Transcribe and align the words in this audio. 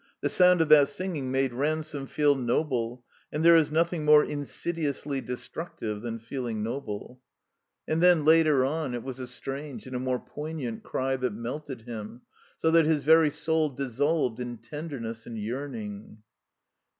The 0.21 0.29
sotmd 0.29 0.61
of 0.61 0.69
that 0.69 0.89
singing 0.89 1.29
made 1.29 1.53
Ransome 1.53 2.07
feel 2.07 2.33
noble; 2.33 3.03
and 3.31 3.45
there 3.45 3.55
is 3.55 3.69
nothing 3.69 4.03
more 4.03 4.23
in 4.25 4.41
sidiously 4.45 5.21
destructive 5.23 6.01
than 6.01 6.17
feeUng 6.17 6.55
noble. 6.63 7.21
THE 7.85 7.91
COMBINED 7.91 7.91
MAZE 7.91 7.93
And 7.93 8.01
then, 8.21 8.25
later 8.25 8.65
on, 8.65 8.95
it 8.95 9.03
was 9.03 9.19
a 9.19 9.27
strange 9.27 9.85
and 9.85 9.95
a 9.95 9.99
more 9.99 10.17
poignant 10.17 10.81
cry 10.81 11.17
that 11.17 11.33
melted 11.35 11.83
him, 11.83 12.21
s() 12.65 12.71
that 12.73 12.85
his 12.85 13.03
very 13.03 13.29
soul 13.29 13.69
dissolved 13.69 14.39
in 14.39 14.57
tenderness 14.57 15.27
and 15.27 15.37
yearning. 15.37 16.17